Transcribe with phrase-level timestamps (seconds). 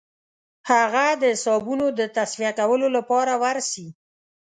[0.69, 3.87] هغه د حسابونو د تصفیه کولو لپاره ورسي.